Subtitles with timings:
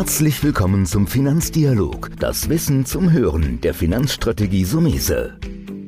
[0.00, 5.38] Herzlich willkommen zum Finanzdialog, das Wissen zum Hören der Finanzstrategie Sumese.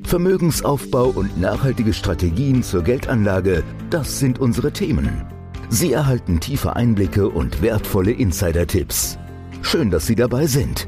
[0.04, 5.24] Vermögensaufbau und nachhaltige Strategien zur Geldanlage, das sind unsere Themen.
[5.70, 9.16] Sie erhalten tiefe Einblicke und wertvolle Insider-Tipps.
[9.62, 10.86] Schön, dass Sie dabei sind.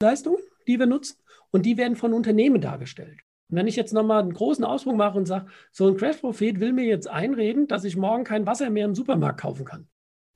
[0.00, 0.38] Leistungen,
[0.68, 1.16] die wir nutzen,
[1.50, 3.25] und die werden von Unternehmen dargestellt.
[3.48, 6.72] Und wenn ich jetzt nochmal einen großen Ausflug mache und sage, so ein Crash-Prophet will
[6.72, 9.86] mir jetzt einreden, dass ich morgen kein Wasser mehr im Supermarkt kaufen kann.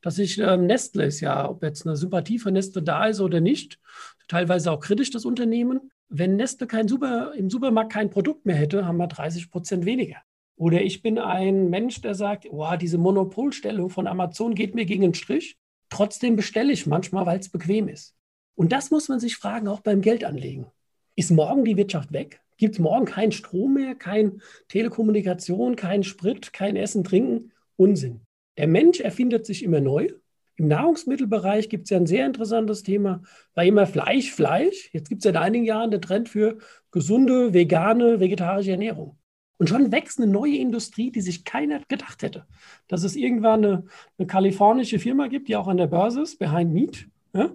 [0.01, 3.41] Dass ich äh, Nestle ist ja, ob jetzt eine Sympathie für Nestle da ist oder
[3.41, 3.79] nicht,
[4.29, 5.91] teilweise auch kritisch das Unternehmen.
[6.09, 10.17] Wenn Nestle kein Super, im Supermarkt kein Produkt mehr hätte, haben wir 30 Prozent weniger.
[10.57, 15.03] Oder ich bin ein Mensch, der sagt, wow, diese Monopolstellung von Amazon geht mir gegen
[15.03, 15.57] den Strich.
[15.89, 18.15] Trotzdem bestelle ich manchmal, weil es bequem ist.
[18.55, 20.67] Und das muss man sich fragen, auch beim Geldanlegen.
[21.17, 22.43] Ist morgen die Wirtschaft weg?
[22.61, 24.37] Gibt es morgen keinen Strom mehr, keine
[24.69, 27.53] Telekommunikation, kein Sprit, kein Essen, Trinken?
[27.77, 28.21] Unsinn.
[28.59, 30.09] Der Mensch erfindet sich immer neu.
[30.57, 33.23] Im Nahrungsmittelbereich gibt es ja ein sehr interessantes Thema.
[33.55, 34.91] War immer Fleisch, Fleisch.
[34.93, 36.59] Jetzt gibt es seit einigen Jahren den Trend für
[36.91, 39.17] gesunde, vegane, vegetarische Ernährung.
[39.57, 42.45] Und schon wächst eine neue Industrie, die sich keiner gedacht hätte.
[42.89, 43.85] Dass es irgendwann eine,
[44.19, 47.53] eine kalifornische Firma gibt, die auch an der Börse ist, Behind Meat, ja,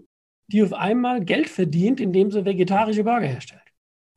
[0.47, 3.64] die auf einmal Geld verdient, indem sie vegetarische Burger herstellt.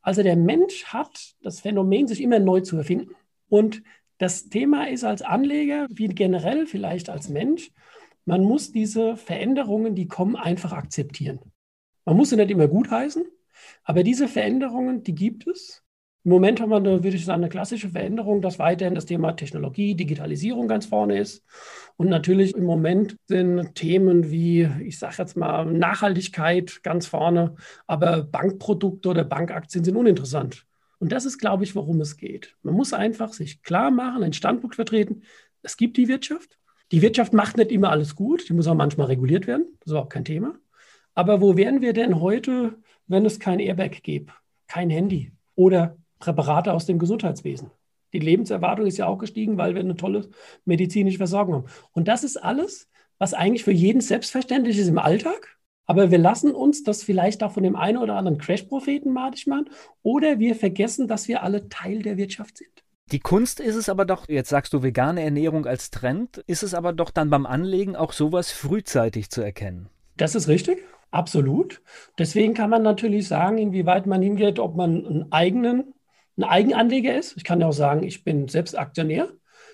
[0.08, 3.14] Also der Mensch hat das Phänomen, sich immer neu zu erfinden.
[3.50, 3.82] Und
[4.16, 7.72] das Thema ist als Anleger, wie generell vielleicht als Mensch,
[8.24, 11.40] man muss diese Veränderungen, die kommen, einfach akzeptieren.
[12.06, 13.22] Man muss sie nicht immer gutheißen,
[13.84, 15.84] aber diese Veränderungen, die gibt es.
[16.24, 19.32] Im Moment haben wir, eine, würde ich sagen, eine klassische Veränderung, dass weiterhin das Thema
[19.32, 21.44] Technologie, Digitalisierung ganz vorne ist.
[21.98, 27.56] Und natürlich im Moment sind Themen wie, ich sage jetzt mal, Nachhaltigkeit ganz vorne,
[27.88, 30.64] aber Bankprodukte oder Bankaktien sind uninteressant.
[31.00, 32.56] Und das ist, glaube ich, worum es geht.
[32.62, 35.22] Man muss einfach sich klar machen, einen Standpunkt vertreten.
[35.62, 36.58] Es gibt die Wirtschaft.
[36.92, 38.48] Die Wirtschaft macht nicht immer alles gut.
[38.48, 39.66] Die muss auch manchmal reguliert werden.
[39.80, 40.54] Das ist auch kein Thema.
[41.14, 44.32] Aber wo wären wir denn heute, wenn es kein Airbag gäbe,
[44.68, 47.70] kein Handy oder Präparate aus dem Gesundheitswesen.
[48.12, 50.30] Die Lebenserwartung ist ja auch gestiegen, weil wir eine tolle
[50.64, 51.66] medizinische Versorgung haben.
[51.92, 52.88] Und das ist alles,
[53.18, 55.58] was eigentlich für jeden selbstverständlich ist im Alltag.
[55.86, 59.70] Aber wir lassen uns das vielleicht auch von dem einen oder anderen Crash-Propheten madig machen.
[60.02, 62.70] Oder wir vergessen, dass wir alle Teil der Wirtschaft sind.
[63.10, 66.74] Die Kunst ist es aber doch, jetzt sagst du vegane Ernährung als Trend, ist es
[66.74, 69.88] aber doch dann beim Anlegen auch sowas frühzeitig zu erkennen.
[70.18, 70.84] Das ist richtig.
[71.10, 71.80] Absolut.
[72.18, 75.94] Deswegen kann man natürlich sagen, inwieweit man hingeht, ob man einen eigenen
[76.38, 77.36] ein Eigenanleger ist.
[77.36, 79.28] Ich kann ja auch sagen, ich bin selbst Aktionär.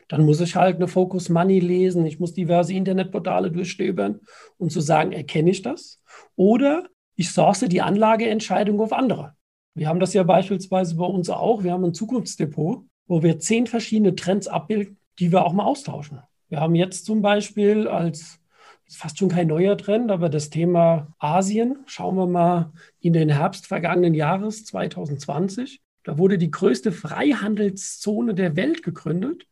[0.08, 2.04] Dann muss ich halt eine Focus Money lesen.
[2.06, 4.20] Ich muss diverse Internetportale durchstöbern
[4.58, 6.00] und zu sagen, erkenne ich das?
[6.36, 9.34] Oder ich source die Anlageentscheidung auf andere.
[9.74, 11.62] Wir haben das ja beispielsweise bei uns auch.
[11.62, 16.20] Wir haben ein Zukunftsdepot, wo wir zehn verschiedene Trends abbilden, die wir auch mal austauschen.
[16.48, 18.40] Wir haben jetzt zum Beispiel als
[18.86, 21.78] ist fast schon kein neuer Trend, aber das Thema Asien.
[21.86, 25.80] Schauen wir mal in den Herbst vergangenen Jahres 2020.
[26.04, 29.46] Da wurde die größte Freihandelszone der Welt gegründet.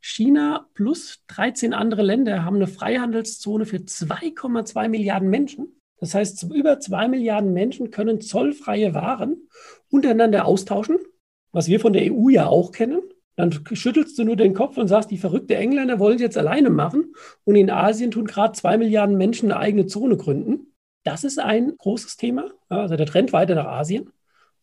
[0.00, 5.80] China plus 13 andere Länder haben eine Freihandelszone für 2,2 Milliarden Menschen.
[5.98, 9.48] Das heißt, über 2 Milliarden Menschen können zollfreie Waren
[9.88, 10.98] untereinander austauschen,
[11.52, 13.00] was wir von der EU ja auch kennen.
[13.36, 16.70] Dann schüttelst du nur den Kopf und sagst, die verrückten Engländer wollen es jetzt alleine
[16.70, 17.14] machen.
[17.44, 20.74] Und in Asien tun gerade 2 Milliarden Menschen eine eigene Zone gründen.
[21.04, 22.50] Das ist ein großes Thema.
[22.68, 24.10] Also der Trend weiter nach Asien,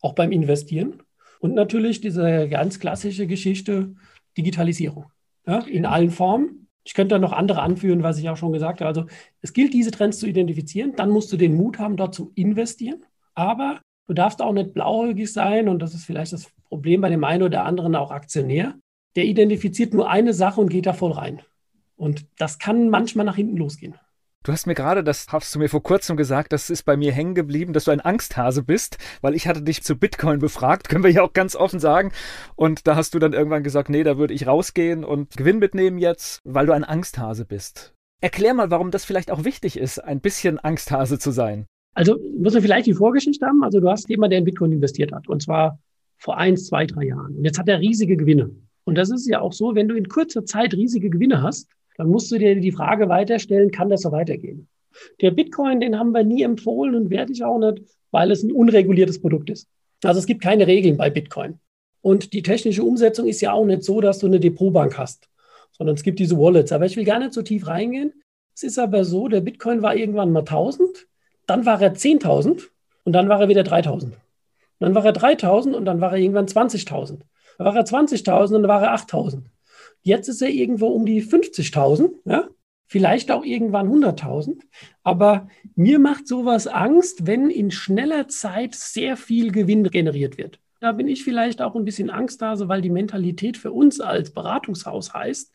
[0.00, 1.02] auch beim Investieren.
[1.42, 3.96] Und natürlich diese ganz klassische Geschichte
[4.38, 5.06] Digitalisierung
[5.44, 6.68] ja, in allen Formen.
[6.84, 8.86] Ich könnte da noch andere anführen, was ich auch schon gesagt habe.
[8.86, 9.06] Also
[9.40, 10.94] es gilt, diese Trends zu identifizieren.
[10.94, 13.04] Dann musst du den Mut haben, dort zu investieren.
[13.34, 15.68] Aber du darfst auch nicht blauäugig sein.
[15.68, 18.76] Und das ist vielleicht das Problem bei dem einen oder anderen auch Aktionär.
[19.16, 21.42] Der identifiziert nur eine Sache und geht da voll rein.
[21.96, 23.96] Und das kann manchmal nach hinten losgehen.
[24.44, 27.12] Du hast mir gerade, das hast du mir vor kurzem gesagt, das ist bei mir
[27.12, 31.04] hängen geblieben, dass du ein Angsthase bist, weil ich hatte dich zu Bitcoin befragt, können
[31.04, 32.10] wir ja auch ganz offen sagen.
[32.56, 35.96] Und da hast du dann irgendwann gesagt, nee, da würde ich rausgehen und Gewinn mitnehmen
[35.98, 37.94] jetzt, weil du ein Angsthase bist.
[38.20, 41.66] Erklär mal, warum das vielleicht auch wichtig ist, ein bisschen Angsthase zu sein.
[41.94, 43.62] Also muss man vielleicht die Vorgeschichte haben.
[43.62, 45.78] Also du hast jemanden, der in Bitcoin investiert hat, und zwar
[46.18, 47.36] vor eins, zwei, drei Jahren.
[47.36, 48.50] Und jetzt hat er riesige Gewinne.
[48.82, 52.08] Und das ist ja auch so, wenn du in kurzer Zeit riesige Gewinne hast, dann
[52.08, 54.68] musst du dir die Frage weiterstellen, kann das so weitergehen?
[55.20, 58.52] Der Bitcoin, den haben wir nie empfohlen und werde ich auch nicht, weil es ein
[58.52, 59.68] unreguliertes Produkt ist.
[60.02, 61.58] Also es gibt keine Regeln bei Bitcoin.
[62.02, 65.28] Und die technische Umsetzung ist ja auch nicht so, dass du eine Depotbank hast,
[65.70, 66.72] sondern es gibt diese Wallets.
[66.72, 68.12] Aber ich will gar nicht so tief reingehen.
[68.54, 71.06] Es ist aber so, der Bitcoin war irgendwann mal 1000,
[71.46, 72.68] dann war er 10.000
[73.04, 74.16] und dann war er wieder 3000.
[74.78, 77.20] Dann war er 3000 und dann war er irgendwann 20.000.
[77.58, 79.42] Da war er 20.000 und da war er 8.000.
[80.02, 82.48] Jetzt ist er irgendwo um die 50.000, ja?
[82.86, 84.60] vielleicht auch irgendwann 100.000.
[85.02, 90.60] Aber mir macht sowas Angst, wenn in schneller Zeit sehr viel Gewinn generiert wird.
[90.80, 95.14] Da bin ich vielleicht auch ein bisschen Angsthase, weil die Mentalität für uns als Beratungshaus
[95.14, 95.52] heißt,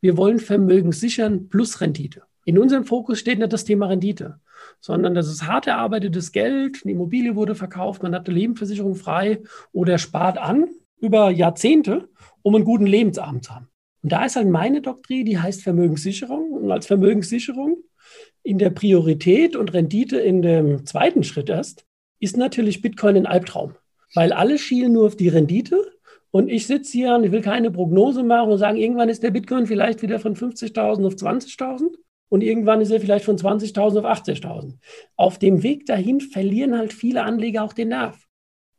[0.00, 2.22] wir wollen Vermögen sichern plus Rendite.
[2.46, 4.40] In unserem Fokus steht nicht das Thema Rendite,
[4.80, 9.42] sondern das ist hart erarbeitetes Geld, eine Immobilie wurde verkauft, man hat eine Lebensversicherung frei
[9.72, 12.08] oder spart an über Jahrzehnte,
[12.40, 13.68] um einen guten Lebensabend zu haben.
[14.02, 16.52] Und da ist halt meine Doktrin, die heißt Vermögenssicherung.
[16.52, 17.78] Und als Vermögenssicherung
[18.42, 21.84] in der Priorität und Rendite in dem zweiten Schritt erst,
[22.18, 23.74] ist natürlich Bitcoin ein Albtraum.
[24.14, 25.76] Weil alle schielen nur auf die Rendite.
[26.30, 29.30] Und ich sitze hier und ich will keine Prognose machen und sagen, irgendwann ist der
[29.30, 31.96] Bitcoin vielleicht wieder von 50.000 auf 20.000
[32.28, 34.74] und irgendwann ist er vielleicht von 20.000 auf 80.000.
[35.16, 38.28] Auf dem Weg dahin verlieren halt viele Anleger auch den Nerv.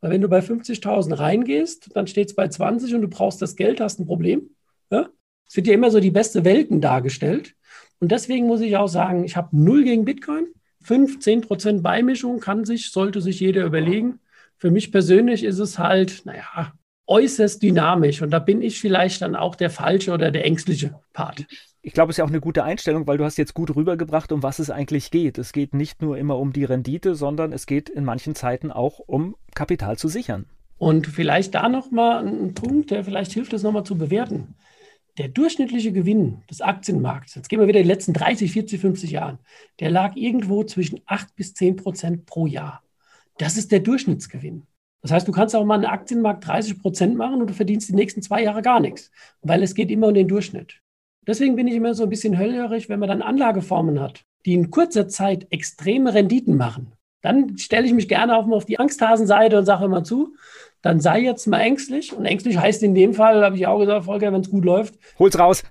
[0.00, 3.54] Weil wenn du bei 50.000 reingehst, dann steht es bei 20 und du brauchst das
[3.54, 4.48] Geld, hast ein Problem.
[4.92, 5.08] Ja?
[5.48, 7.54] Es wird ja immer so die beste Welten dargestellt.
[7.98, 10.46] Und deswegen muss ich auch sagen, ich habe null gegen Bitcoin.
[10.82, 14.20] 5, 10 Prozent Beimischung kann sich, sollte sich jeder überlegen.
[14.58, 16.72] Für mich persönlich ist es halt, naja,
[17.06, 18.22] äußerst dynamisch.
[18.22, 21.46] Und da bin ich vielleicht dann auch der falsche oder der ängstliche Part.
[21.82, 24.30] Ich glaube, es ist ja auch eine gute Einstellung, weil du hast jetzt gut rübergebracht,
[24.30, 25.38] um was es eigentlich geht.
[25.38, 29.00] Es geht nicht nur immer um die Rendite, sondern es geht in manchen Zeiten auch
[29.00, 30.46] um Kapital zu sichern.
[30.78, 34.54] Und vielleicht da nochmal ein Punkt, der vielleicht hilft, es nochmal zu bewerten.
[35.18, 39.38] Der durchschnittliche Gewinn des Aktienmarkts, jetzt gehen wir wieder die letzten 30, 40, 50 Jahren,
[39.78, 42.82] der lag irgendwo zwischen 8 bis 10 Prozent pro Jahr.
[43.36, 44.66] Das ist der Durchschnittsgewinn.
[45.02, 47.94] Das heißt, du kannst auch mal einen Aktienmarkt 30 Prozent machen und du verdienst die
[47.94, 49.10] nächsten zwei Jahre gar nichts,
[49.42, 50.80] weil es geht immer um den Durchschnitt.
[51.26, 54.70] Deswegen bin ich immer so ein bisschen hellhörig, wenn man dann Anlageformen hat, die in
[54.70, 56.92] kurzer Zeit extreme Renditen machen.
[57.20, 60.34] Dann stelle ich mich gerne auch mal auf die Angsthasenseite und sage immer zu,
[60.82, 62.12] dann sei jetzt mal ängstlich.
[62.12, 64.94] Und ängstlich heißt in dem Fall, habe ich auch gesagt, Volker, wenn es gut läuft.
[65.18, 65.62] Hol's raus.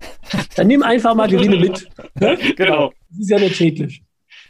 [0.55, 1.87] Dann nimm einfach mal Gewinne mit.
[2.19, 2.37] Ne?
[2.55, 2.91] Genau.
[3.09, 4.03] Das ist ja nicht schädlich.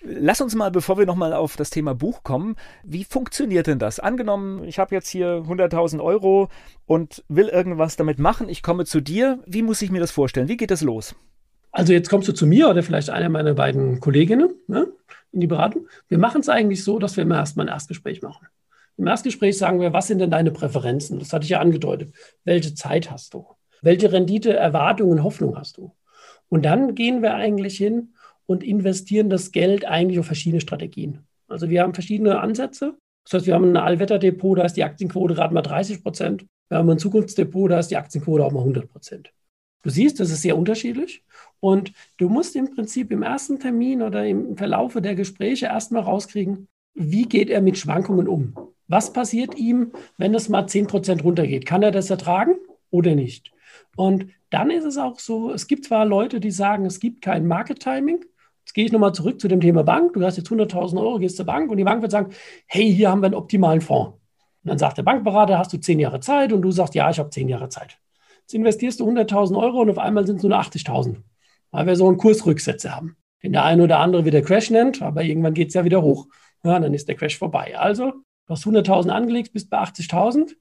[0.04, 4.00] Lass uns mal, bevor wir nochmal auf das Thema Buch kommen, wie funktioniert denn das?
[4.00, 6.50] Angenommen, ich habe jetzt hier 100.000 Euro
[6.86, 8.50] und will irgendwas damit machen.
[8.50, 9.40] Ich komme zu dir.
[9.46, 10.48] Wie muss ich mir das vorstellen?
[10.48, 11.16] Wie geht das los?
[11.72, 14.88] Also jetzt kommst du zu mir oder vielleicht einer meiner beiden Kolleginnen ne,
[15.32, 15.88] in die Beratung.
[16.08, 18.48] Wir machen es eigentlich so, dass wir immer erstmal ein Erstgespräch machen.
[19.02, 21.18] Im Erstgespräch sagen wir, was sind denn deine Präferenzen?
[21.18, 22.14] Das hatte ich ja angedeutet.
[22.44, 23.48] Welche Zeit hast du?
[23.82, 25.96] Welche Rendite, Erwartungen, Hoffnung hast du?
[26.50, 28.14] Und dann gehen wir eigentlich hin
[28.46, 31.26] und investieren das Geld eigentlich auf verschiedene Strategien.
[31.48, 32.96] Also wir haben verschiedene Ansätze.
[33.24, 36.46] Das heißt, wir haben ein Allwetterdepot, da ist die Aktienquote gerade mal 30 Prozent.
[36.70, 39.34] Wir haben ein Zukunftsdepot, da ist die Aktienquote auch mal 100 Prozent.
[39.82, 41.24] Du siehst, das ist sehr unterschiedlich.
[41.60, 46.68] Und du musst im Prinzip im ersten Termin oder im Verlaufe der Gespräche erstmal rauskriegen,
[46.94, 48.54] wie geht er mit Schwankungen um?
[48.92, 51.66] Was passiert ihm, wenn es mal 10 Prozent runtergeht?
[51.66, 52.56] Kann er das ertragen
[52.90, 53.52] oder nicht?
[53.96, 57.48] Und dann ist es auch so, es gibt zwar Leute, die sagen, es gibt kein
[57.48, 58.26] Market Timing,
[58.72, 60.14] Jetzt gehe ich nochmal zurück zu dem Thema Bank.
[60.14, 62.32] Du hast jetzt 100.000 Euro, gehst zur Bank und die Bank wird sagen,
[62.68, 64.14] hey, hier haben wir einen optimalen Fonds.
[64.64, 66.54] Und dann sagt der Bankberater, hast du zehn Jahre Zeit?
[66.54, 67.98] Und du sagst, ja, ich habe zehn Jahre Zeit.
[68.42, 71.18] Jetzt investierst du 100.000 Euro und auf einmal sind es nur 80.000,
[71.72, 73.18] weil wir so einen Kursrücksätze haben.
[73.44, 76.28] Den der eine oder andere wieder Crash nennt, aber irgendwann geht es ja wieder hoch.
[76.64, 77.78] Ja, dann ist der Crash vorbei.
[77.78, 78.14] Also,
[78.54, 80.56] hast 100.000 angelegt, bist bei 80.000 und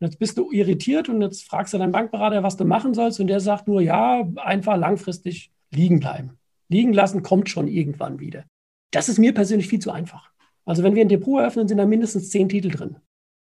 [0.00, 3.26] jetzt bist du irritiert und jetzt fragst du deinen Bankberater, was du machen sollst und
[3.26, 8.44] der sagt nur, ja, einfach langfristig liegen bleiben liegen lassen, kommt schon irgendwann wieder.
[8.90, 10.30] Das ist mir persönlich viel zu einfach.
[10.64, 12.96] Also wenn wir ein Depot eröffnen, sind da mindestens zehn Titel drin.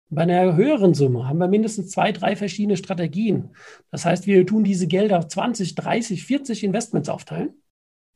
[0.10, 3.52] Bei einer höheren Summe haben wir mindestens zwei, drei verschiedene Strategien.
[3.92, 7.54] Das heißt, wir tun diese Gelder auf 20, 30, 40 Investments aufteilen.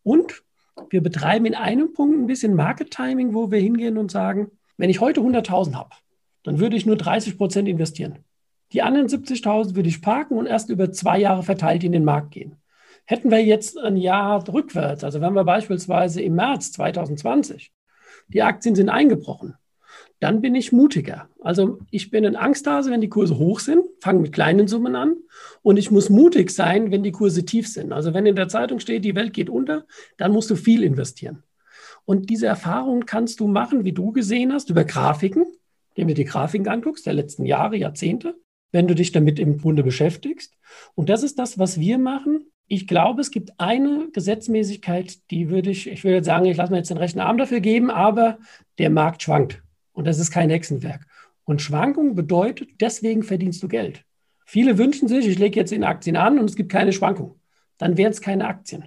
[0.04, 0.44] Und
[0.90, 4.90] wir betreiben in einem Punkt ein bisschen Market Timing, wo wir hingehen und sagen, wenn
[4.90, 5.96] ich heute 100.000 habe,
[6.44, 8.20] dann würde ich nur 30 Prozent investieren.
[8.72, 12.32] Die anderen 70.000 würde ich parken und erst über zwei Jahre verteilt in den Markt
[12.32, 12.58] gehen.
[13.06, 17.72] Hätten wir jetzt ein Jahr rückwärts, also wenn wir beispielsweise im März 2020,
[18.28, 19.56] die Aktien sind eingebrochen,
[20.20, 21.30] dann bin ich mutiger.
[21.42, 25.18] Also ich bin ein Angsthase, wenn die Kurse hoch sind, fange mit kleinen Summen an
[25.62, 27.94] und ich muss mutig sein, wenn die Kurse tief sind.
[27.94, 29.86] Also wenn in der Zeitung steht, die Welt geht unter,
[30.18, 31.44] dann musst du viel investieren.
[32.06, 35.46] Und diese Erfahrung kannst du machen, wie du gesehen hast, über Grafiken,
[35.96, 38.36] indem du die Grafiken anguckst, der letzten Jahre, Jahrzehnte,
[38.72, 40.54] wenn du dich damit im Grunde beschäftigst.
[40.94, 42.46] Und das ist das, was wir machen.
[42.68, 46.78] Ich glaube, es gibt eine Gesetzmäßigkeit, die würde ich, ich würde sagen, ich lasse mir
[46.78, 48.40] jetzt den rechten Arm dafür geben, aber
[48.78, 49.64] der Markt schwankt.
[49.94, 51.06] Und das ist kein Hexenwerk.
[51.46, 54.04] Und Schwankung bedeutet, deswegen verdienst du Geld.
[54.46, 57.40] Viele wünschen sich, ich lege jetzt in Aktien an und es gibt keine Schwankung.
[57.78, 58.86] Dann wären es keine Aktien.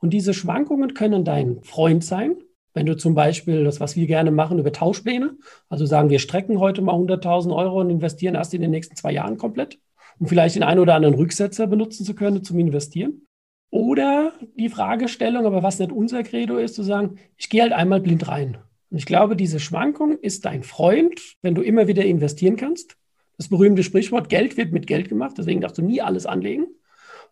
[0.00, 2.36] Und diese Schwankungen können dein Freund sein,
[2.74, 5.36] wenn du zum Beispiel das, was wir gerne machen, über Tauschpläne,
[5.68, 9.12] also sagen, wir strecken heute mal 100.000 Euro und investieren erst in den nächsten zwei
[9.12, 9.78] Jahren komplett
[10.20, 13.26] um vielleicht den einen oder anderen Rücksetzer benutzen zu können zum Investieren.
[13.70, 18.00] Oder die Fragestellung, aber was nicht unser Credo ist, zu sagen, ich gehe halt einmal
[18.00, 18.58] blind rein.
[18.90, 22.96] Und ich glaube, diese Schwankung ist dein Freund, wenn du immer wieder investieren kannst.
[23.38, 26.66] Das berühmte Sprichwort, Geld wird mit Geld gemacht, deswegen darfst du nie alles anlegen.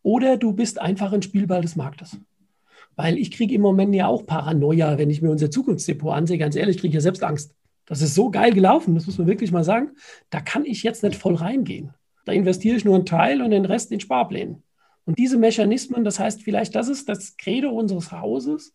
[0.03, 2.17] Oder du bist einfach ein Spielball des Marktes.
[2.99, 6.37] Weil ich kriege im Moment ja auch Paranoia, wenn ich mir unser Zukunftsdepot ansehe.
[6.37, 7.55] Ganz ehrlich, kriege ich ja selbst Angst.
[7.87, 9.93] Das ist so geil gelaufen, das muss man wirklich mal sagen.
[10.31, 11.95] Da kann ich jetzt nicht voll reingehen.
[12.25, 14.65] Da investiere ich nur einen Teil und den Rest in Sparplänen.
[15.05, 18.73] Und diese Mechanismen, das heißt vielleicht, das ist das Credo unseres Hauses,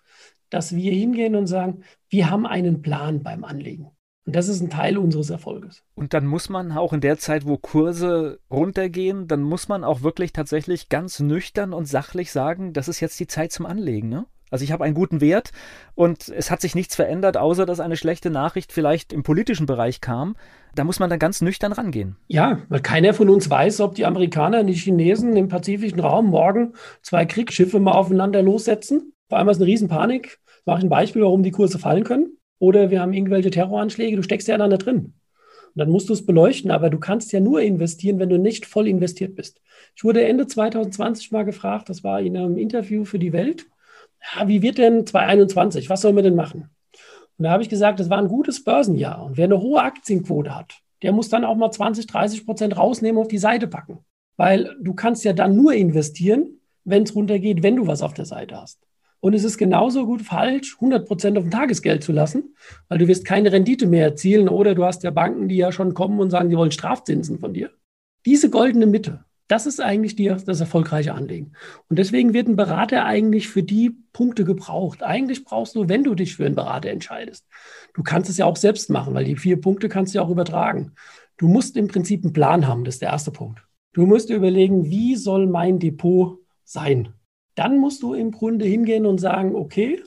[0.50, 3.92] dass wir hingehen und sagen, wir haben einen Plan beim Anlegen.
[4.26, 5.84] Und das ist ein Teil unseres Erfolges.
[5.96, 10.02] Und dann muss man auch in der Zeit, wo Kurse runtergehen, dann muss man auch
[10.02, 14.26] wirklich tatsächlich ganz nüchtern und sachlich sagen, das ist jetzt die Zeit zum Anlegen, ne?
[14.54, 15.50] Also ich habe einen guten Wert
[15.96, 20.00] und es hat sich nichts verändert, außer dass eine schlechte Nachricht vielleicht im politischen Bereich
[20.00, 20.36] kam.
[20.76, 22.18] Da muss man dann ganz nüchtern rangehen.
[22.28, 26.28] Ja, weil keiner von uns weiß, ob die Amerikaner und die Chinesen im pazifischen Raum
[26.28, 29.14] morgen zwei Kriegsschiffe mal aufeinander lossetzen.
[29.28, 30.40] Vor allem ist eine Riesenpanik.
[30.60, 32.38] Ich mache ein Beispiel, warum die Kurse fallen können.
[32.64, 34.98] Oder wir haben irgendwelche Terroranschläge, du steckst ja dann da drin.
[34.98, 35.14] Und
[35.76, 38.88] dann musst du es beleuchten, aber du kannst ja nur investieren, wenn du nicht voll
[38.88, 39.60] investiert bist.
[39.98, 43.66] Ich wurde Ende 2020 mal gefragt, das war in einem Interview für die Welt,
[44.34, 45.90] ja, wie wird denn 2021?
[45.90, 46.70] Was sollen wir denn machen?
[47.38, 49.26] Und da habe ich gesagt, das war ein gutes Börsenjahr.
[49.26, 53.22] Und wer eine hohe Aktienquote hat, der muss dann auch mal 20, 30 Prozent rausnehmen,
[53.22, 54.06] auf die Seite packen.
[54.38, 58.26] Weil du kannst ja dann nur investieren, wenn es runtergeht, wenn du was auf der
[58.26, 58.80] Seite hast.
[59.24, 62.58] Und es ist genauso gut falsch, 100 Prozent auf dem Tagesgeld zu lassen,
[62.90, 65.94] weil du wirst keine Rendite mehr erzielen oder du hast ja Banken, die ja schon
[65.94, 67.70] kommen und sagen, die wollen Strafzinsen von dir.
[68.26, 71.54] Diese goldene Mitte, das ist eigentlich die, das erfolgreiche Anlegen.
[71.88, 75.04] Und deswegen wird ein Berater eigentlich für die Punkte gebraucht.
[75.04, 77.48] Eigentlich brauchst du, wenn du dich für einen Berater entscheidest.
[77.94, 80.32] Du kannst es ja auch selbst machen, weil die vier Punkte kannst du ja auch
[80.32, 80.92] übertragen.
[81.38, 83.64] Du musst im Prinzip einen Plan haben, das ist der erste Punkt.
[83.94, 87.14] Du musst dir überlegen, wie soll mein Depot sein?
[87.56, 90.04] Dann musst du im Grunde hingehen und sagen, okay,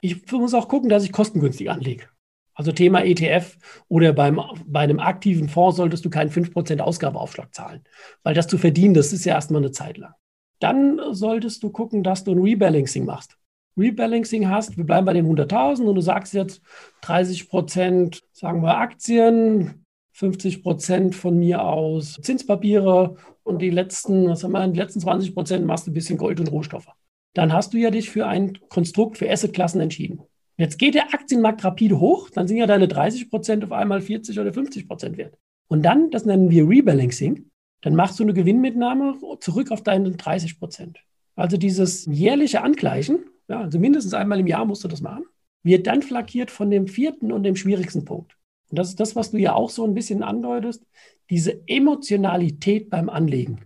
[0.00, 2.06] ich muss auch gucken, dass ich kostengünstig anlege.
[2.54, 3.56] Also Thema ETF
[3.88, 7.82] oder beim, bei einem aktiven Fonds solltest du keinen 5% Ausgabeaufschlag zahlen,
[8.22, 10.14] weil das zu verdienen, das ist ja erstmal eine Zeit lang.
[10.60, 13.36] Dann solltest du gucken, dass du ein Rebalancing machst.
[13.76, 16.62] Rebalancing hast, wir bleiben bei den 100.000 und du sagst jetzt
[17.02, 19.83] 30% sagen wir Aktien,
[20.16, 25.86] 50% von mir aus Zinspapiere und die letzten, was haben wir, die letzten 20% machst
[25.86, 26.88] du ein bisschen Gold und Rohstoffe.
[27.34, 30.22] Dann hast du ja dich für ein Konstrukt für Assetklassen entschieden.
[30.56, 34.38] Jetzt geht der Aktienmarkt rapide hoch, dann sind ja deine 30 Prozent auf einmal 40
[34.38, 35.36] oder 50 Prozent wert.
[35.66, 40.60] Und dann, das nennen wir Rebalancing, dann machst du eine Gewinnmitnahme zurück auf deine 30
[40.60, 41.00] Prozent.
[41.34, 45.24] Also dieses jährliche Angleichen, ja, also mindestens einmal im Jahr musst du das machen,
[45.64, 48.36] wird dann flankiert von dem vierten und dem schwierigsten Punkt.
[48.74, 50.84] Und das ist das, was du ja auch so ein bisschen andeutest,
[51.30, 53.60] diese Emotionalität beim Anlegen.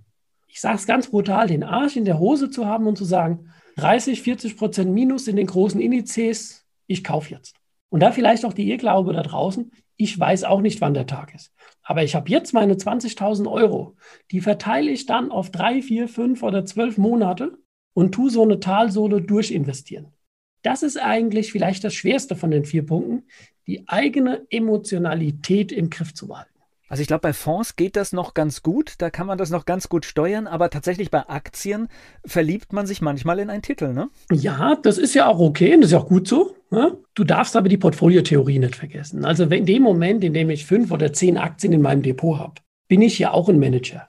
[0.48, 3.48] Ich sage es ganz brutal, den Arsch in der Hose zu haben und zu sagen,
[3.76, 7.56] 30, 40 Prozent Minus in den großen Indizes, ich kaufe jetzt.
[7.88, 11.34] Und da vielleicht auch die Irrglaube da draußen, ich weiß auch nicht, wann der Tag
[11.34, 11.54] ist.
[11.82, 13.96] Aber ich habe jetzt meine 20.000 Euro,
[14.30, 17.56] die verteile ich dann auf drei, vier, fünf oder zwölf Monate
[17.94, 20.12] und tue so eine Talsohle durchinvestieren.
[20.62, 23.24] Das ist eigentlich vielleicht das Schwerste von den vier Punkten,
[23.66, 26.50] die eigene Emotionalität im Griff zu behalten.
[26.88, 29.66] Also ich glaube, bei Fonds geht das noch ganz gut, da kann man das noch
[29.66, 31.88] ganz gut steuern, aber tatsächlich bei Aktien
[32.24, 34.08] verliebt man sich manchmal in einen Titel, ne?
[34.32, 36.56] Ja, das ist ja auch okay und das ist ja auch gut so.
[36.70, 36.96] Ne?
[37.14, 39.26] Du darfst aber die Portfoliotheorie nicht vergessen.
[39.26, 42.54] Also in dem Moment, in dem ich fünf oder zehn Aktien in meinem Depot habe,
[42.88, 44.08] bin ich ja auch ein Manager.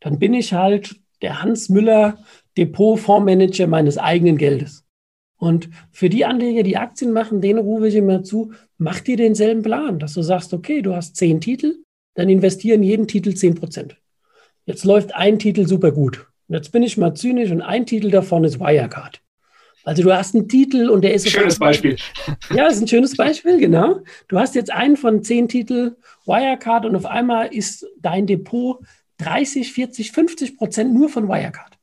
[0.00, 2.18] Dann bin ich halt der Hans Müller
[2.56, 4.83] Depot-Fondsmanager meines eigenen Geldes.
[5.44, 9.60] Und für die Anleger, die Aktien machen, denen rufe ich immer zu, mach dir denselben
[9.60, 11.82] Plan, dass du sagst, okay, du hast zehn Titel,
[12.14, 13.98] dann investieren jeden Titel 10 Prozent.
[14.64, 16.26] Jetzt läuft ein Titel super gut.
[16.48, 19.20] Und jetzt bin ich mal zynisch und ein Titel davon ist Wirecard.
[19.84, 21.28] Also du hast einen Titel und der ist...
[21.28, 21.98] Schönes Beispiel.
[22.48, 24.00] Ja, das ist ein schönes Beispiel, genau.
[24.28, 28.78] Du hast jetzt einen von zehn Titel Wirecard und auf einmal ist dein Depot
[29.18, 31.73] 30, 40, 50 Prozent nur von Wirecard.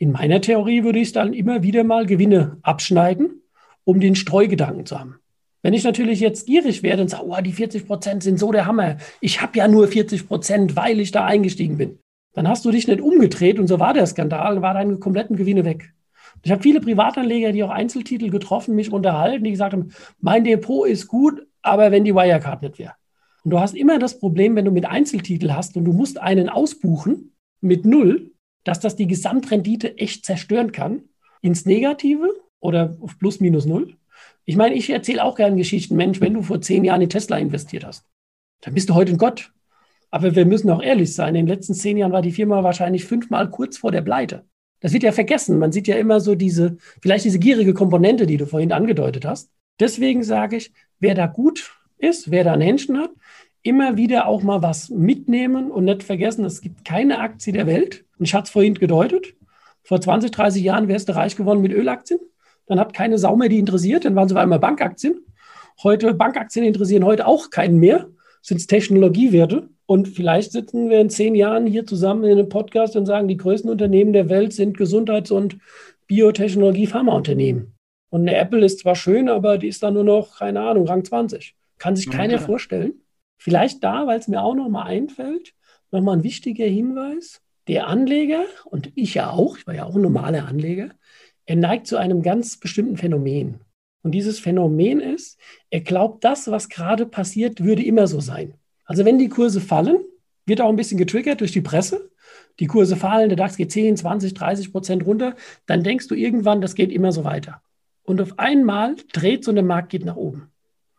[0.00, 3.42] In meiner Theorie würde ich dann immer wieder mal Gewinne abschneiden,
[3.84, 5.16] um den Streugedanken zu haben.
[5.60, 8.64] Wenn ich natürlich jetzt gierig werde und sage, oh, die 40 Prozent sind so der
[8.64, 11.98] Hammer, ich habe ja nur 40 Prozent, weil ich da eingestiegen bin,
[12.32, 15.66] dann hast du dich nicht umgedreht und so war der Skandal, war deine kompletten Gewinne
[15.66, 15.92] weg.
[16.42, 20.88] Ich habe viele Privatanleger, die auch Einzeltitel getroffen, mich unterhalten, die gesagt haben, mein Depot
[20.88, 22.94] ist gut, aber wenn die Wirecard nicht wäre.
[23.44, 26.48] Und du hast immer das Problem, wenn du mit Einzeltitel hast und du musst einen
[26.48, 28.29] ausbuchen mit null,
[28.64, 31.02] dass das die Gesamtrendite echt zerstören kann,
[31.42, 32.28] ins Negative
[32.60, 33.96] oder auf plus minus null.
[34.44, 35.96] Ich meine, ich erzähle auch gerne Geschichten.
[35.96, 38.04] Mensch, wenn du vor zehn Jahren in Tesla investiert hast,
[38.60, 39.52] dann bist du heute ein Gott.
[40.10, 43.04] Aber wir müssen auch ehrlich sein, in den letzten zehn Jahren war die Firma wahrscheinlich
[43.04, 44.44] fünfmal kurz vor der Pleite.
[44.80, 45.58] Das wird ja vergessen.
[45.58, 49.50] Man sieht ja immer so diese, vielleicht diese gierige Komponente, die du vorhin angedeutet hast.
[49.78, 53.10] Deswegen sage ich, wer da gut ist, wer da ein Händchen hat,
[53.62, 58.04] immer wieder auch mal was mitnehmen und nicht vergessen, es gibt keine Aktie der Welt.
[58.18, 59.34] Und ich hatte es vorhin gedeutet.
[59.82, 62.20] Vor 20, 30 Jahren wärst du reich geworden mit Ölaktien.
[62.66, 64.04] Dann hat keine Sau mehr die interessiert.
[64.04, 65.24] Dann waren es auf einmal Bankaktien.
[65.82, 68.08] Heute, Bankaktien interessieren heute auch keinen mehr.
[68.42, 69.68] Sind es Technologiewerte.
[69.86, 73.36] Und vielleicht sitzen wir in zehn Jahren hier zusammen in einem Podcast und sagen, die
[73.36, 75.58] größten Unternehmen der Welt sind Gesundheits- und
[76.06, 77.74] Biotechnologie-Pharmaunternehmen.
[78.10, 81.04] Und eine Apple ist zwar schön, aber die ist dann nur noch, keine Ahnung, Rang
[81.04, 81.54] 20.
[81.78, 82.38] Kann sich keiner ja.
[82.38, 82.94] vorstellen.
[83.42, 85.54] Vielleicht da, weil es mir auch noch mal einfällt,
[85.90, 87.40] noch mal ein wichtiger Hinweis.
[87.68, 90.90] Der Anleger, und ich ja auch, ich war ja auch ein normaler Anleger,
[91.46, 93.60] er neigt zu einem ganz bestimmten Phänomen.
[94.02, 98.54] Und dieses Phänomen ist, er glaubt, das, was gerade passiert, würde immer so sein.
[98.84, 100.04] Also wenn die Kurse fallen,
[100.44, 102.10] wird auch ein bisschen getriggert durch die Presse.
[102.58, 105.34] Die Kurse fallen, der DAX geht 10, 20, 30 Prozent runter.
[105.64, 107.62] Dann denkst du irgendwann, das geht immer so weiter.
[108.02, 110.50] Und auf einmal dreht so eine Markt geht nach oben.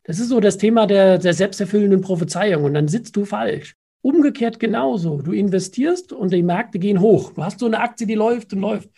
[0.03, 2.63] Das ist so das Thema der, der selbsterfüllenden Prophezeiung.
[2.63, 3.75] Und dann sitzt du falsch.
[4.01, 5.21] Umgekehrt genauso.
[5.21, 7.33] Du investierst und die Märkte gehen hoch.
[7.33, 8.89] Du hast so eine Aktie, die läuft und läuft.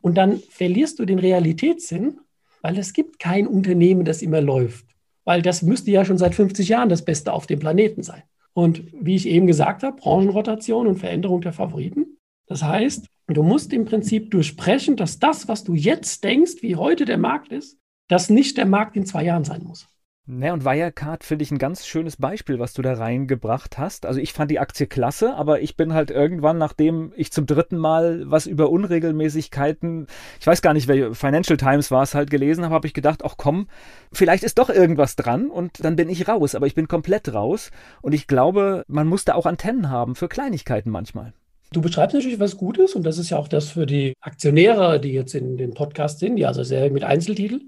[0.00, 2.20] Und dann verlierst du den Realitätssinn,
[2.62, 4.86] weil es gibt kein Unternehmen, das immer läuft.
[5.24, 8.22] Weil das müsste ja schon seit 50 Jahren das Beste auf dem Planeten sein.
[8.54, 12.16] Und wie ich eben gesagt habe, Branchenrotation und Veränderung der Favoriten.
[12.46, 17.04] Das heißt, du musst im Prinzip durchsprechen, dass das, was du jetzt denkst, wie heute
[17.04, 17.76] der Markt ist,
[18.08, 19.86] das nicht der Markt in zwei Jahren sein muss.
[20.28, 24.06] Ne, und Wirecard finde ich ein ganz schönes Beispiel, was du da reingebracht hast.
[24.06, 27.76] Also ich fand die Aktie klasse, aber ich bin halt irgendwann, nachdem ich zum dritten
[27.76, 30.08] Mal was über Unregelmäßigkeiten,
[30.40, 33.20] ich weiß gar nicht, welche Financial Times war es halt gelesen habe, habe ich gedacht,
[33.24, 33.68] ach komm,
[34.10, 37.70] vielleicht ist doch irgendwas dran und dann bin ich raus, aber ich bin komplett raus
[38.02, 41.34] und ich glaube, man muss da auch Antennen haben für Kleinigkeiten manchmal.
[41.70, 45.12] Du beschreibst natürlich was Gutes und das ist ja auch das für die Aktionäre, die
[45.12, 47.60] jetzt in den Podcast sind, die also sehr mit Einzeltitel.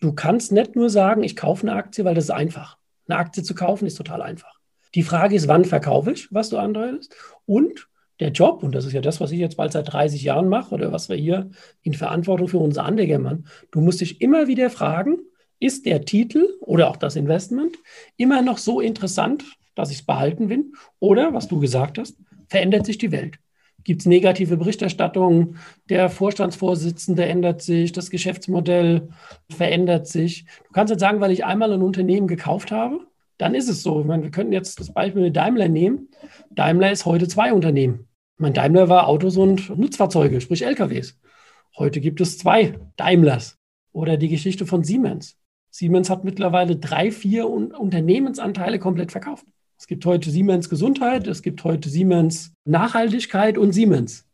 [0.00, 2.78] Du kannst nicht nur sagen, ich kaufe eine Aktie, weil das ist einfach.
[3.08, 4.58] Eine Aktie zu kaufen ist total einfach.
[4.94, 7.14] Die Frage ist, wann verkaufe ich, was du andeutest?
[7.46, 7.88] Und
[8.20, 10.74] der Job, und das ist ja das, was ich jetzt bald seit 30 Jahren mache
[10.74, 11.50] oder was wir hier
[11.82, 15.18] in Verantwortung für unsere Anleger machen, du musst dich immer wieder fragen,
[15.60, 17.76] ist der Titel oder auch das Investment
[18.16, 20.72] immer noch so interessant, dass ich es behalten will?
[20.98, 22.16] Oder, was du gesagt hast,
[22.48, 23.38] verändert sich die Welt?
[23.84, 25.56] Gibt es negative Berichterstattungen.
[25.88, 29.08] Der Vorstandsvorsitzende ändert sich, das Geschäftsmodell
[29.50, 30.44] verändert sich.
[30.66, 33.00] Du kannst jetzt sagen, weil ich einmal ein Unternehmen gekauft habe,
[33.38, 34.00] dann ist es so.
[34.00, 36.08] Ich meine, wir könnten jetzt das Beispiel mit Daimler nehmen.
[36.50, 38.08] Daimler ist heute zwei Unternehmen.
[38.36, 41.18] Ich meine, Daimler war Autos und Nutzfahrzeuge, sprich LKWs.
[41.76, 43.56] Heute gibt es zwei Daimlers.
[43.92, 45.38] Oder die Geschichte von Siemens.
[45.70, 49.46] Siemens hat mittlerweile drei, vier Unternehmensanteile komplett verkauft.
[49.78, 54.26] Es gibt heute Siemens Gesundheit, es gibt heute Siemens Nachhaltigkeit und Siemens.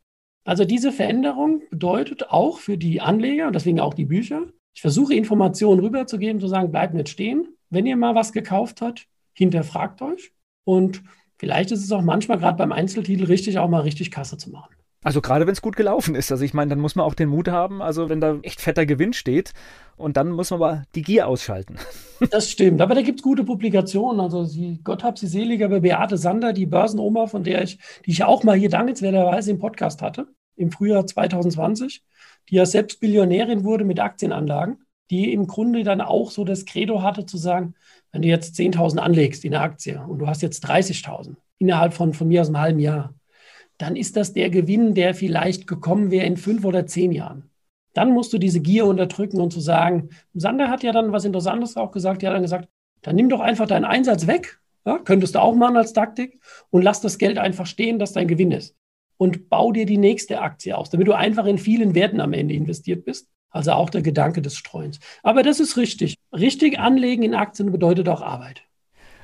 [0.45, 5.15] Also diese Veränderung bedeutet auch für die Anleger und deswegen auch die Bücher, ich versuche
[5.15, 7.49] Informationen rüberzugeben, zu sagen, bleibt nicht stehen.
[7.71, 10.33] Wenn ihr mal was gekauft habt, hinterfragt euch.
[10.65, 11.03] Und
[11.39, 14.75] vielleicht ist es auch manchmal gerade beim Einzeltitel richtig, auch mal richtig Kasse zu machen.
[15.05, 16.33] Also gerade wenn es gut gelaufen ist.
[16.33, 18.87] Also ich meine, dann muss man auch den Mut haben, also wenn da echt fetter
[18.87, 19.53] Gewinn steht
[19.97, 21.77] und dann muss man aber die Gier ausschalten.
[22.31, 24.21] Das stimmt, aber da gibt es gute Publikationen.
[24.21, 28.13] Also sie, Gott hab sie selig, aber Beate Sander, die Börsenoma, von der ich, die
[28.13, 32.03] ich auch mal hier dankenswerterweise im Podcast hatte, im Frühjahr 2020,
[32.49, 34.79] die ja selbst Billionärin wurde mit Aktienanlagen,
[35.11, 37.75] die im Grunde dann auch so das Credo hatte zu sagen,
[38.13, 42.15] wenn du jetzt 10.000 anlegst in eine Aktie und du hast jetzt 30.000 innerhalb von,
[42.15, 43.13] von mir aus einem halben Jahr,
[43.79, 47.51] dann ist das der Gewinn, der vielleicht gekommen wäre in fünf oder zehn Jahren.
[47.93, 51.77] Dann musst du diese Gier unterdrücken und zu sagen, Sander hat ja dann was Interessantes
[51.77, 52.69] auch gesagt, er hat dann gesagt,
[53.03, 56.83] dann nimm doch einfach deinen Einsatz weg, ja, könntest du auch machen als Taktik und
[56.83, 58.77] lass das Geld einfach stehen, dass dein Gewinn ist.
[59.17, 62.55] Und bau dir die nächste Aktie aus, damit du einfach in vielen Werten am Ende
[62.55, 63.29] investiert bist.
[63.51, 64.99] Also auch der Gedanke des Streuens.
[65.23, 66.17] Aber das ist richtig.
[66.33, 68.65] Richtig anlegen in Aktien bedeutet auch Arbeit.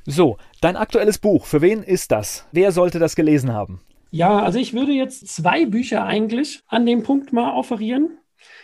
[0.06, 2.46] So, dein aktuelles Buch, für wen ist das?
[2.52, 3.80] Wer sollte das gelesen haben?
[4.10, 8.18] Ja, also ich würde jetzt zwei Bücher eigentlich an dem Punkt mal offerieren,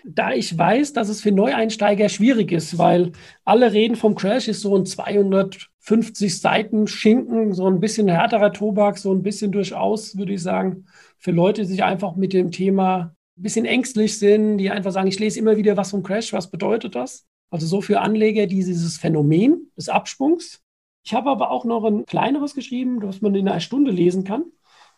[0.05, 3.13] da ich weiß, dass es für Neueinsteiger schwierig ist, weil
[3.45, 8.99] alle reden vom Crash, ist so ein 250 Seiten Schinken, so ein bisschen härterer Tobak,
[8.99, 10.87] so ein bisschen durchaus, würde ich sagen,
[11.19, 15.09] für Leute, die sich einfach mit dem Thema ein bisschen ängstlich sind, die einfach sagen,
[15.09, 17.27] ich lese immer wieder was vom Crash, was bedeutet das?
[17.51, 20.63] Also so für Anleger, die dieses Phänomen des Absprungs.
[21.05, 24.47] Ich habe aber auch noch ein kleineres geschrieben, das man in einer Stunde lesen kann.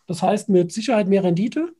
[0.09, 1.71] Das heißt mit Sicherheit mehr Rendite,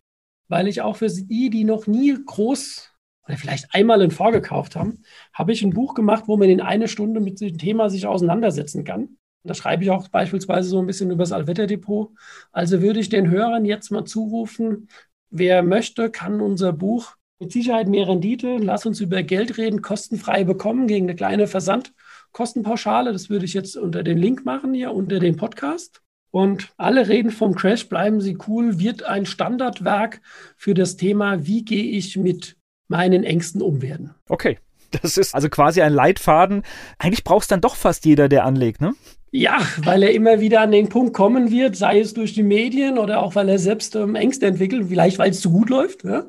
[0.49, 2.91] weil ich auch für die, die noch nie groß
[3.25, 5.01] oder vielleicht einmal einen Fonds gekauft haben,
[5.33, 8.83] habe ich ein Buch gemacht, wo man in einer Stunde mit dem Thema sich auseinandersetzen
[8.83, 9.17] kann.
[9.43, 12.11] Da schreibe ich auch beispielsweise so ein bisschen über das Allwetterdepot.
[12.51, 14.89] Also würde ich den Hörern jetzt mal zurufen,
[15.31, 20.43] wer möchte, kann unser Buch mit Sicherheit mehr Rendite, lass uns über Geld reden, kostenfrei
[20.43, 23.11] bekommen gegen eine kleine Versandkostenpauschale.
[23.11, 26.03] Das würde ich jetzt unter den Link machen hier, unter dem Podcast.
[26.31, 30.21] Und alle reden vom Crash, bleiben Sie cool, wird ein Standardwerk
[30.55, 32.55] für das Thema, wie gehe ich mit
[32.87, 34.13] meinen Ängsten um werden.
[34.27, 34.57] Okay,
[35.01, 36.63] das ist also quasi ein Leitfaden.
[36.97, 38.93] Eigentlich braucht es dann doch fast jeder, der anlegt, ne?
[39.31, 42.97] Ja, weil er immer wieder an den Punkt kommen wird, sei es durch die Medien
[42.97, 46.03] oder auch weil er selbst ähm, Ängste entwickelt, vielleicht weil es zu gut läuft.
[46.03, 46.25] Ja?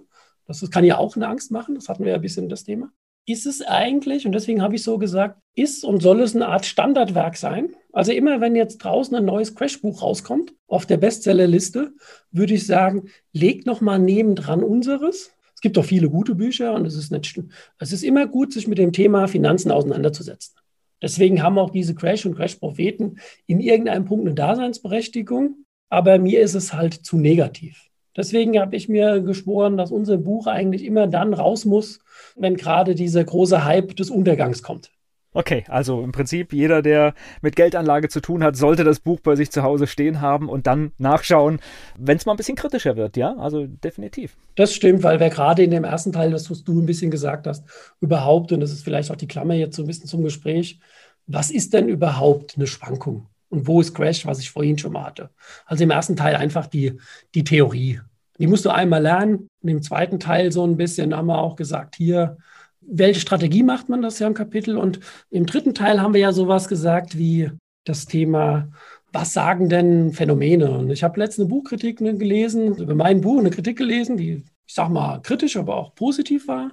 [0.46, 2.90] Das kann ja auch eine Angst machen, das hatten wir ja ein bisschen das Thema.
[3.30, 6.66] Ist es eigentlich, und deswegen habe ich so gesagt, ist und soll es eine Art
[6.66, 7.76] Standardwerk sein?
[7.92, 11.92] Also immer, wenn jetzt draußen ein neues Crashbuch rauskommt, auf der Bestsellerliste,
[12.32, 16.96] würde ich sagen, legt nochmal nebendran unseres, es gibt auch viele gute Bücher und es
[16.96, 17.40] ist nicht
[17.78, 20.56] Es ist immer gut, sich mit dem Thema Finanzen auseinanderzusetzen.
[21.00, 25.66] Deswegen haben auch diese Crash- und Crash-Propheten in irgendeinem Punkt eine Daseinsberechtigung.
[25.88, 27.89] Aber mir ist es halt zu negativ.
[28.16, 32.00] Deswegen habe ich mir geschworen, dass unser Buch eigentlich immer dann raus muss,
[32.36, 34.90] wenn gerade dieser große Hype des Untergangs kommt.
[35.32, 39.36] Okay, also im Prinzip jeder, der mit Geldanlage zu tun hat, sollte das Buch bei
[39.36, 41.60] sich zu Hause stehen haben und dann nachschauen,
[41.96, 43.36] wenn es mal ein bisschen kritischer wird, ja?
[43.36, 44.36] Also definitiv.
[44.56, 47.46] Das stimmt, weil wir gerade in dem ersten Teil, das, was du ein bisschen gesagt
[47.46, 47.64] hast,
[48.00, 50.80] überhaupt, und das ist vielleicht auch die Klammer jetzt so ein bisschen zum Gespräch,
[51.28, 53.28] was ist denn überhaupt eine Schwankung?
[53.50, 55.30] Und wo ist Crash, was ich vorhin schon mal hatte?
[55.66, 56.98] Also im ersten Teil einfach die,
[57.34, 58.00] die Theorie.
[58.38, 59.48] Die musst du einmal lernen.
[59.62, 62.38] Und im zweiten Teil so ein bisschen haben wir auch gesagt, hier,
[62.80, 64.78] welche Strategie macht man das ja im Kapitel?
[64.78, 67.50] Und im dritten Teil haben wir ja sowas gesagt wie
[67.84, 68.68] das Thema,
[69.12, 70.70] was sagen denn Phänomene?
[70.70, 74.88] Und ich habe letzte Buchkritik gelesen, über mein Buch eine Kritik gelesen, die, ich sag
[74.88, 76.70] mal, kritisch, aber auch positiv war,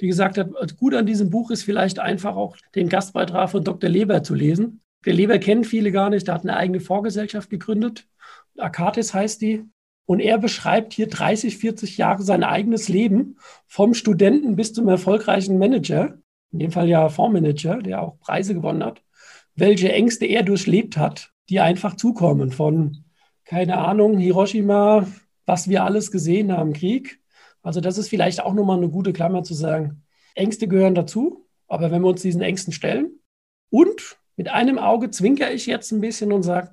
[0.00, 3.88] die gesagt hat, gut an diesem Buch ist vielleicht einfach auch den Gastbeitrag von Dr.
[3.88, 4.80] Leber zu lesen.
[5.04, 8.06] Der Leber kennen viele gar nicht, der hat eine eigene Vorgesellschaft gegründet.
[8.58, 9.64] Akatis heißt die.
[10.06, 13.36] Und er beschreibt hier 30, 40 Jahre sein eigenes Leben
[13.66, 16.18] vom Studenten bis zum erfolgreichen Manager,
[16.52, 19.02] in dem Fall ja Fondsmanager, der auch Preise gewonnen hat,
[19.54, 23.04] welche Ängste er durchlebt hat, die einfach zukommen von,
[23.44, 25.06] keine Ahnung, Hiroshima,
[25.46, 27.20] was wir alles gesehen haben, Krieg.
[27.62, 30.02] Also das ist vielleicht auch nochmal eine gute Klammer zu sagen,
[30.34, 33.20] Ängste gehören dazu, aber wenn wir uns diesen Ängsten stellen
[33.70, 36.70] und mit einem Auge zwinker ich jetzt ein bisschen und sage,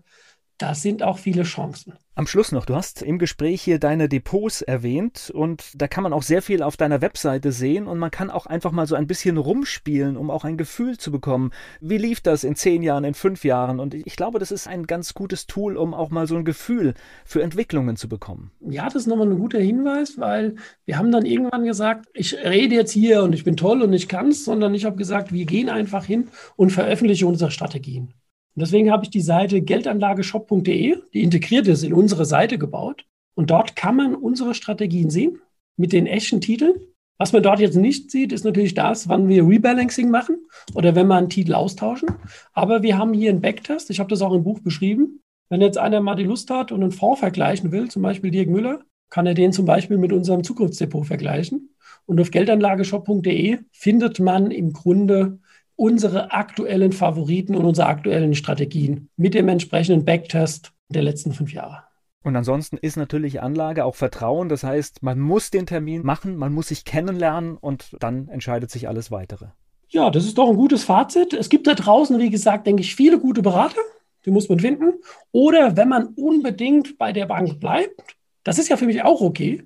[0.58, 1.94] das sind auch viele Chancen.
[2.16, 6.14] Am Schluss noch, du hast im Gespräch hier deine Depots erwähnt und da kann man
[6.14, 9.06] auch sehr viel auf deiner Webseite sehen und man kann auch einfach mal so ein
[9.06, 11.52] bisschen rumspielen, um auch ein Gefühl zu bekommen.
[11.80, 13.80] Wie lief das in zehn Jahren, in fünf Jahren?
[13.80, 16.96] Und ich glaube, das ist ein ganz gutes Tool, um auch mal so ein Gefühl
[17.24, 18.50] für Entwicklungen zu bekommen.
[18.62, 22.74] Ja, das ist nochmal ein guter Hinweis, weil wir haben dann irgendwann gesagt, ich rede
[22.74, 25.46] jetzt hier und ich bin toll und ich kann es, sondern ich habe gesagt, wir
[25.46, 28.16] gehen einfach hin und veröffentlichen unsere Strategien.
[28.58, 33.06] Und deswegen habe ich die Seite geldanlageshop.de, die integriert ist, in unsere Seite gebaut.
[33.36, 35.38] Und dort kann man unsere Strategien sehen
[35.76, 36.74] mit den echten Titeln.
[37.20, 40.38] Was man dort jetzt nicht sieht, ist natürlich das, wann wir Rebalancing machen
[40.74, 42.10] oder wenn wir einen Titel austauschen.
[42.52, 43.92] Aber wir haben hier einen Backtest.
[43.92, 45.22] Ich habe das auch im Buch beschrieben.
[45.50, 48.50] Wenn jetzt einer mal die Lust hat und einen Fonds vergleichen will, zum Beispiel Dirk
[48.50, 48.80] Müller,
[49.12, 51.76] kann er den zum Beispiel mit unserem Zukunftsdepot vergleichen.
[52.08, 55.38] Und auf geldanlageshop.de findet man im Grunde
[55.78, 61.84] unsere aktuellen Favoriten und unsere aktuellen Strategien mit dem entsprechenden Backtest der letzten fünf Jahre.
[62.24, 64.50] Und ansonsten ist natürlich Anlage auch Vertrauen.
[64.50, 68.90] Das heißt, man muss den Termin machen, man muss sich kennenlernen und dann entscheidet sich
[68.90, 69.46] alles weitere.
[69.88, 71.34] Ja, das ist doch ein gutes Fazit.
[71.34, 73.80] Es gibt da draußen, wie gesagt, denke ich, viele gute Berater.
[74.26, 74.96] Die muss man finden.
[75.32, 79.64] Oder wenn man unbedingt bei der Bank bleibt, das ist ja für mich auch okay,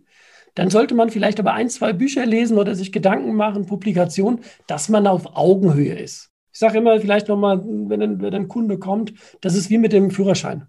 [0.55, 4.89] dann sollte man vielleicht aber ein, zwei Bücher lesen oder sich Gedanken machen, Publikationen, dass
[4.89, 6.29] man auf Augenhöhe ist.
[6.53, 9.93] Ich sage immer vielleicht nochmal, wenn ein, wenn ein Kunde kommt, das ist wie mit
[9.93, 10.67] dem Führerschein.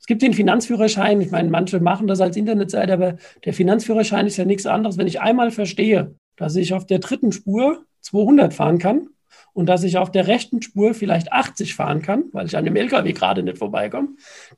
[0.00, 4.38] Es gibt den Finanzführerschein, ich meine, manche machen das als Internetseite, aber der Finanzführerschein ist
[4.38, 4.96] ja nichts anderes.
[4.96, 9.08] Wenn ich einmal verstehe, dass ich auf der dritten Spur 200 fahren kann
[9.52, 12.76] und dass ich auf der rechten Spur vielleicht 80 fahren kann, weil ich an dem
[12.76, 14.10] LKW gerade nicht vorbeikomme,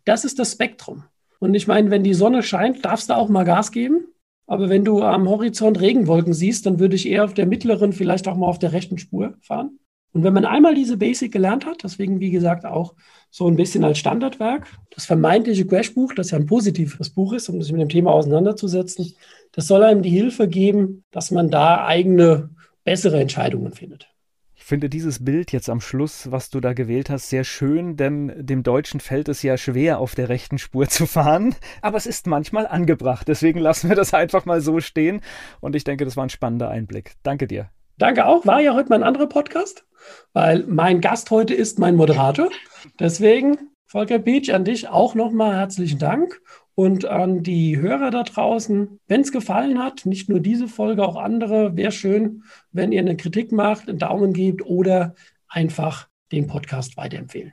[0.05, 1.05] das ist das Spektrum.
[1.41, 4.05] Und ich meine, wenn die Sonne scheint, darfst du auch mal Gas geben.
[4.51, 8.27] Aber wenn du am Horizont Regenwolken siehst, dann würde ich eher auf der mittleren, vielleicht
[8.27, 9.79] auch mal auf der rechten Spur fahren.
[10.13, 12.97] Und wenn man einmal diese Basic gelernt hat, deswegen wie gesagt auch
[13.31, 17.63] so ein bisschen als Standardwerk, das vermeintliche Crashbuch, das ja ein positives Buch ist, um
[17.63, 19.15] sich mit dem Thema auseinanderzusetzen,
[19.53, 22.51] das soll einem die Hilfe geben, dass man da eigene,
[22.83, 24.09] bessere Entscheidungen findet
[24.71, 28.63] finde dieses Bild jetzt am Schluss, was du da gewählt hast, sehr schön, denn dem
[28.63, 31.55] Deutschen fällt es ja schwer, auf der rechten Spur zu fahren.
[31.83, 33.29] Aber es ist manchmal angebracht.
[33.29, 35.21] Deswegen lassen wir das einfach mal so stehen.
[35.61, 37.13] Und ich denke, das war ein spannender Einblick.
[37.23, 37.69] Danke dir.
[37.99, 38.47] Danke auch.
[38.47, 39.85] War ja heute mal ein anderer Podcast.
[40.33, 42.49] weil mein Gast heute ist mein Moderator.
[42.99, 46.41] Deswegen, Volker Beach, an dich auch nochmal herzlichen Dank
[46.81, 49.01] und an die Hörer da draußen.
[49.07, 53.19] Wenn es gefallen hat, nicht nur diese Folge, auch andere, wäre schön, wenn ihr eine
[53.19, 55.15] Kritik macht, einen Daumen gebt oder
[55.47, 57.53] einfach den Podcast weiterempfehlen.